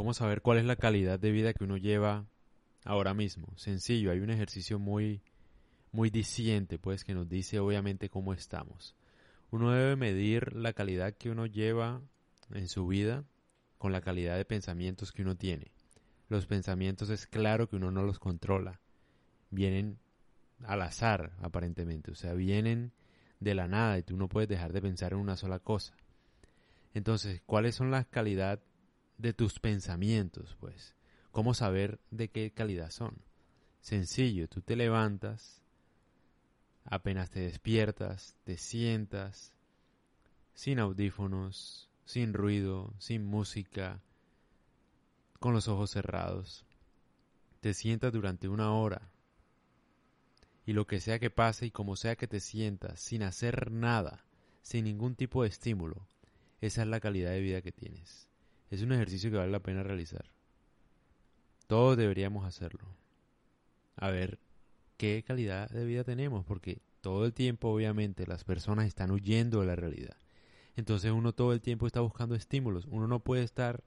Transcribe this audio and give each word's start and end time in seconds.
¿Cómo 0.00 0.14
saber 0.14 0.40
cuál 0.40 0.56
es 0.56 0.64
la 0.64 0.76
calidad 0.76 1.20
de 1.20 1.30
vida 1.30 1.52
que 1.52 1.62
uno 1.62 1.76
lleva 1.76 2.26
ahora 2.86 3.12
mismo? 3.12 3.48
Sencillo, 3.58 4.10
hay 4.10 4.20
un 4.20 4.30
ejercicio 4.30 4.78
muy, 4.78 5.20
muy 5.92 6.08
diciente, 6.08 6.78
pues, 6.78 7.04
que 7.04 7.12
nos 7.12 7.28
dice 7.28 7.60
obviamente 7.60 8.08
cómo 8.08 8.32
estamos. 8.32 8.96
Uno 9.50 9.72
debe 9.72 9.96
medir 9.96 10.56
la 10.56 10.72
calidad 10.72 11.12
que 11.12 11.28
uno 11.28 11.44
lleva 11.44 12.00
en 12.50 12.66
su 12.68 12.86
vida 12.86 13.26
con 13.76 13.92
la 13.92 14.00
calidad 14.00 14.38
de 14.38 14.46
pensamientos 14.46 15.12
que 15.12 15.20
uno 15.20 15.36
tiene. 15.36 15.70
Los 16.30 16.46
pensamientos 16.46 17.10
es 17.10 17.26
claro 17.26 17.68
que 17.68 17.76
uno 17.76 17.90
no 17.90 18.02
los 18.02 18.18
controla. 18.18 18.80
Vienen 19.50 19.98
al 20.64 20.80
azar, 20.80 21.34
aparentemente. 21.42 22.10
O 22.10 22.14
sea, 22.14 22.32
vienen 22.32 22.94
de 23.38 23.54
la 23.54 23.68
nada 23.68 23.98
y 23.98 24.02
tú 24.02 24.16
no 24.16 24.28
puedes 24.30 24.48
dejar 24.48 24.72
de 24.72 24.80
pensar 24.80 25.12
en 25.12 25.18
una 25.18 25.36
sola 25.36 25.58
cosa. 25.58 25.92
Entonces, 26.94 27.42
¿cuáles 27.44 27.74
son 27.74 27.90
las 27.90 28.06
calidad 28.06 28.60
de 29.20 29.32
tus 29.32 29.58
pensamientos? 29.58 30.56
Pues, 30.60 30.94
¿cómo 31.30 31.54
saber 31.54 32.00
de 32.10 32.28
qué 32.28 32.52
calidad 32.52 32.90
son? 32.90 33.16
Sencillo, 33.80 34.48
tú 34.48 34.60
te 34.62 34.76
levantas, 34.76 35.62
apenas 36.84 37.30
te 37.30 37.40
despiertas, 37.40 38.36
te 38.44 38.56
sientas, 38.56 39.52
sin 40.54 40.78
audífonos, 40.78 41.90
sin 42.04 42.32
ruido, 42.34 42.92
sin 42.98 43.24
música, 43.24 44.00
con 45.38 45.54
los 45.54 45.68
ojos 45.68 45.90
cerrados. 45.90 46.64
Te 47.60 47.74
sientas 47.74 48.12
durante 48.12 48.48
una 48.48 48.72
hora 48.72 49.10
y 50.66 50.72
lo 50.72 50.86
que 50.86 51.00
sea 51.00 51.18
que 51.18 51.30
pase 51.30 51.66
y 51.66 51.70
como 51.70 51.96
sea 51.96 52.16
que 52.16 52.26
te 52.26 52.40
sientas, 52.40 53.00
sin 53.00 53.22
hacer 53.22 53.70
nada, 53.70 54.24
sin 54.62 54.84
ningún 54.84 55.14
tipo 55.14 55.42
de 55.42 55.48
estímulo, 55.48 56.06
esa 56.60 56.82
es 56.82 56.88
la 56.88 57.00
calidad 57.00 57.30
de 57.30 57.40
vida 57.40 57.62
que 57.62 57.72
tienes. 57.72 58.29
Es 58.70 58.82
un 58.82 58.92
ejercicio 58.92 59.30
que 59.30 59.36
vale 59.36 59.50
la 59.50 59.62
pena 59.62 59.82
realizar. 59.82 60.30
Todos 61.66 61.96
deberíamos 61.96 62.44
hacerlo. 62.44 62.86
A 63.96 64.10
ver 64.10 64.38
qué 64.96 65.22
calidad 65.26 65.68
de 65.70 65.84
vida 65.84 66.04
tenemos, 66.04 66.44
porque 66.44 66.80
todo 67.00 67.24
el 67.24 67.32
tiempo 67.32 67.68
obviamente 67.68 68.26
las 68.26 68.44
personas 68.44 68.86
están 68.86 69.10
huyendo 69.10 69.60
de 69.60 69.66
la 69.66 69.76
realidad. 69.76 70.16
Entonces 70.76 71.10
uno 71.10 71.32
todo 71.32 71.52
el 71.52 71.60
tiempo 71.60 71.86
está 71.86 72.00
buscando 72.00 72.34
estímulos. 72.34 72.86
Uno 72.86 73.06
no 73.06 73.20
puede 73.20 73.42
estar 73.42 73.82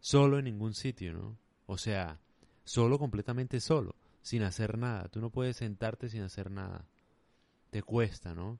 solo 0.00 0.38
en 0.38 0.46
ningún 0.46 0.74
sitio, 0.74 1.12
¿no? 1.12 1.38
O 1.66 1.78
sea, 1.78 2.18
solo 2.64 2.98
completamente 2.98 3.60
solo, 3.60 3.94
sin 4.22 4.42
hacer 4.42 4.76
nada. 4.76 5.08
Tú 5.08 5.20
no 5.20 5.30
puedes 5.30 5.56
sentarte 5.56 6.08
sin 6.08 6.22
hacer 6.22 6.50
nada. 6.50 6.84
Te 7.70 7.82
cuesta, 7.82 8.34
¿no? 8.34 8.58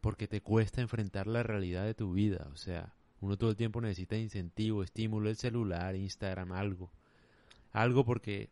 Porque 0.00 0.26
te 0.28 0.40
cuesta 0.40 0.80
enfrentar 0.80 1.26
la 1.26 1.42
realidad 1.42 1.84
de 1.84 1.94
tu 1.94 2.12
vida. 2.12 2.48
O 2.52 2.56
sea, 2.56 2.94
uno 3.26 3.36
todo 3.36 3.50
el 3.50 3.56
tiempo 3.56 3.80
necesita 3.80 4.16
incentivo, 4.16 4.82
estímulo, 4.82 5.28
el 5.28 5.36
celular, 5.36 5.96
Instagram, 5.96 6.52
algo. 6.52 6.90
Algo 7.72 8.04
porque 8.04 8.50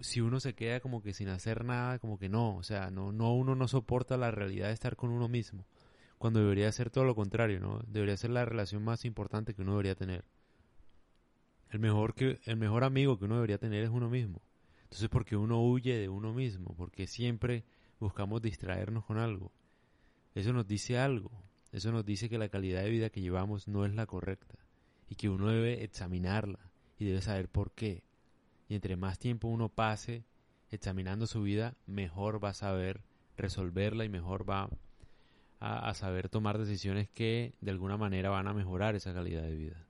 si 0.00 0.20
uno 0.20 0.40
se 0.40 0.54
queda 0.54 0.80
como 0.80 1.02
que 1.02 1.12
sin 1.14 1.28
hacer 1.28 1.64
nada, 1.64 1.98
como 1.98 2.18
que 2.18 2.28
no, 2.28 2.56
o 2.56 2.62
sea, 2.62 2.90
no, 2.90 3.12
no 3.12 3.34
uno 3.34 3.54
no 3.54 3.68
soporta 3.68 4.16
la 4.16 4.30
realidad 4.30 4.68
de 4.68 4.74
estar 4.74 4.96
con 4.96 5.10
uno 5.10 5.28
mismo, 5.28 5.64
cuando 6.18 6.40
debería 6.40 6.70
ser 6.72 6.90
todo 6.90 7.04
lo 7.04 7.14
contrario, 7.14 7.60
¿no? 7.60 7.80
Debería 7.86 8.16
ser 8.16 8.30
la 8.30 8.44
relación 8.44 8.82
más 8.84 9.04
importante 9.04 9.54
que 9.54 9.62
uno 9.62 9.72
debería 9.72 9.94
tener. 9.94 10.24
El 11.70 11.78
mejor 11.78 12.14
que 12.14 12.40
el 12.44 12.56
mejor 12.56 12.84
amigo 12.84 13.18
que 13.18 13.24
uno 13.24 13.36
debería 13.36 13.58
tener 13.58 13.84
es 13.84 13.90
uno 13.90 14.10
mismo. 14.10 14.42
Entonces, 14.82 15.08
porque 15.08 15.36
uno 15.36 15.62
huye 15.62 15.96
de 15.96 16.08
uno 16.08 16.34
mismo, 16.34 16.74
porque 16.76 17.06
siempre 17.06 17.64
buscamos 18.00 18.42
distraernos 18.42 19.04
con 19.04 19.18
algo. 19.18 19.52
Eso 20.34 20.52
nos 20.52 20.66
dice 20.66 20.98
algo. 20.98 21.30
Eso 21.72 21.92
nos 21.92 22.04
dice 22.04 22.28
que 22.28 22.38
la 22.38 22.48
calidad 22.48 22.82
de 22.82 22.90
vida 22.90 23.10
que 23.10 23.20
llevamos 23.20 23.68
no 23.68 23.84
es 23.84 23.94
la 23.94 24.06
correcta 24.06 24.56
y 25.08 25.14
que 25.14 25.28
uno 25.28 25.48
debe 25.48 25.84
examinarla 25.84 26.58
y 26.98 27.04
debe 27.04 27.22
saber 27.22 27.48
por 27.48 27.72
qué. 27.72 28.04
Y 28.68 28.74
entre 28.74 28.96
más 28.96 29.18
tiempo 29.18 29.48
uno 29.48 29.68
pase 29.68 30.24
examinando 30.70 31.26
su 31.26 31.42
vida, 31.42 31.74
mejor 31.86 32.42
va 32.42 32.50
a 32.50 32.54
saber 32.54 33.02
resolverla 33.36 34.04
y 34.04 34.08
mejor 34.08 34.48
va 34.48 34.70
a, 35.58 35.94
saber 35.94 36.28
tomar 36.28 36.58
decisiones 36.58 37.08
que 37.10 37.54
de 37.60 37.70
alguna 37.70 37.96
manera 37.96 38.30
van 38.30 38.48
a 38.48 38.54
mejorar 38.54 38.94
esa 38.94 39.12
calidad 39.12 39.42
de 39.42 39.56
vida. 39.56 39.86